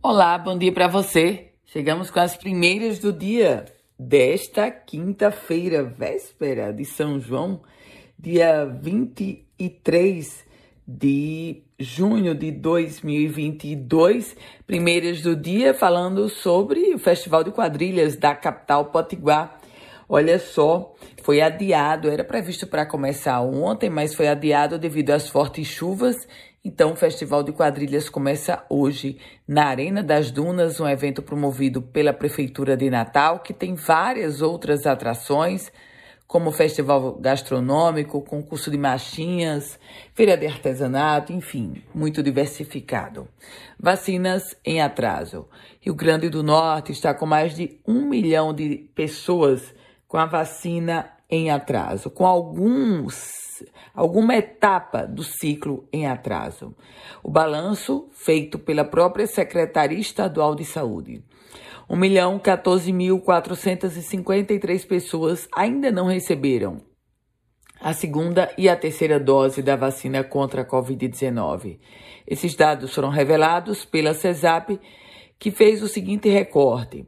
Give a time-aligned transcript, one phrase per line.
[0.00, 1.48] Olá, bom dia para você.
[1.66, 3.64] Chegamos com as primeiras do dia
[3.98, 7.62] desta quinta-feira, véspera de São João,
[8.16, 10.46] dia 23
[10.86, 14.36] de junho de 2022.
[14.64, 19.57] Primeiras do dia falando sobre o Festival de Quadrilhas da capital Potiguar.
[20.08, 25.66] Olha só, foi adiado, era previsto para começar ontem, mas foi adiado devido às fortes
[25.66, 26.26] chuvas
[26.64, 32.12] então, o Festival de Quadrilhas começa hoje na Arena das Dunas, um evento promovido pela
[32.12, 35.72] Prefeitura de Natal, que tem várias outras atrações,
[36.26, 39.78] como festival gastronômico, concurso de machinhas,
[40.12, 43.26] feira de artesanato, enfim, muito diversificado.
[43.80, 45.48] Vacinas em atraso.
[45.80, 49.72] Rio Grande do Norte está com mais de um milhão de pessoas
[50.08, 53.46] com a vacina em atraso, com alguns
[53.94, 56.74] alguma etapa do ciclo em atraso.
[57.22, 61.22] O balanço feito pela própria Secretaria Estadual de Saúde.
[61.90, 66.80] 1 milhão 14.453 pessoas ainda não receberam
[67.80, 71.78] a segunda e a terceira dose da vacina contra a Covid-19.
[72.26, 74.80] Esses dados foram revelados pela CESAP,
[75.38, 77.06] que fez o seguinte recorte: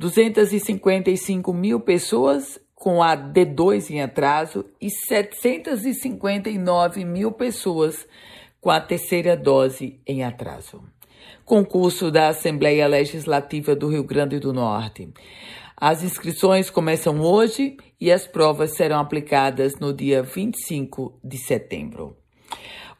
[0.00, 8.08] 255 mil pessoas com a D2 em atraso e 759 mil pessoas
[8.62, 10.82] com a terceira dose em atraso.
[11.44, 15.12] Concurso da Assembleia Legislativa do Rio Grande do Norte.
[15.76, 22.16] As inscrições começam hoje e as provas serão aplicadas no dia 25 de setembro.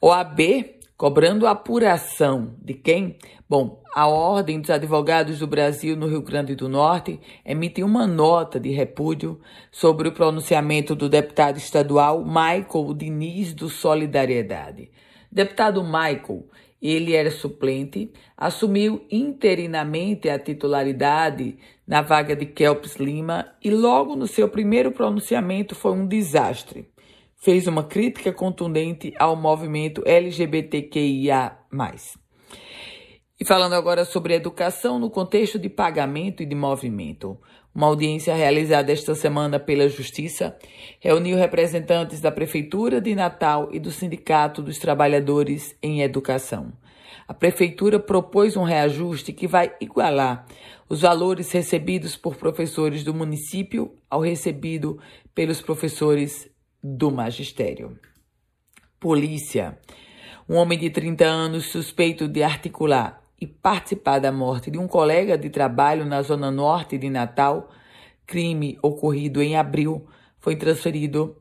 [0.02, 3.16] OAB cobrando apuração de quem?
[3.48, 8.60] Bom, a Ordem dos Advogados do Brasil no Rio Grande do Norte emitiu uma nota
[8.60, 9.40] de repúdio
[9.72, 14.90] sobre o pronunciamento do deputado estadual Michael Diniz do Solidariedade.
[15.32, 16.44] Deputado Michael,
[16.82, 21.56] ele era suplente, assumiu interinamente a titularidade
[21.86, 26.90] na vaga de Kelps Lima e logo no seu primeiro pronunciamento foi um desastre
[27.40, 31.56] fez uma crítica contundente ao movimento LGBTQIA.
[33.40, 37.40] E falando agora sobre educação no contexto de pagamento e de movimento.
[37.74, 40.54] Uma audiência realizada esta semana pela Justiça
[40.98, 46.72] reuniu representantes da Prefeitura de Natal e do Sindicato dos Trabalhadores em Educação.
[47.26, 50.44] A Prefeitura propôs um reajuste que vai igualar
[50.88, 54.98] os valores recebidos por professores do município ao recebido
[55.34, 56.49] pelos professores
[56.82, 57.98] do magistério.
[58.98, 59.78] Polícia.
[60.48, 65.38] Um homem de 30 anos suspeito de articular e participar da morte de um colega
[65.38, 67.70] de trabalho na zona norte de Natal,
[68.26, 70.06] crime ocorrido em abril,
[70.38, 71.36] foi transferido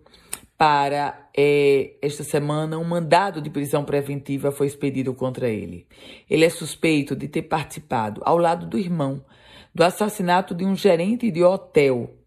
[0.57, 2.77] para é, esta semana.
[2.77, 5.87] Um mandado de prisão preventiva foi expedido contra ele.
[6.29, 9.23] Ele é suspeito de ter participado, ao lado do irmão,
[9.73, 12.18] do assassinato de um gerente de hotel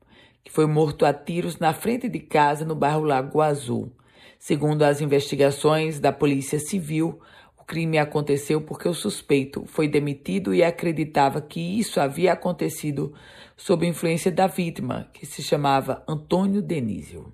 [0.44, 3.92] que foi morto a tiros na frente de casa no bairro Lago Azul.
[4.38, 7.20] Segundo as investigações da Polícia Civil,
[7.56, 13.14] o crime aconteceu porque o suspeito foi demitido e acreditava que isso havia acontecido
[13.56, 17.32] sob influência da vítima, que se chamava Antônio Denísio.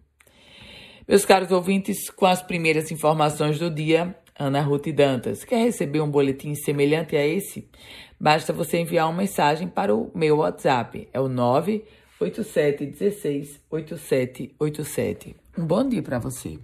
[1.08, 5.42] Meus caros ouvintes, com as primeiras informações do dia, Ana Ruth Dantas.
[5.42, 7.66] Quer receber um boletim semelhante a esse?
[8.20, 11.08] Basta você enviar uma mensagem para o meu WhatsApp.
[11.10, 11.82] É o 9
[12.20, 15.36] 8716 8787.
[15.56, 16.58] Um bom dia para você.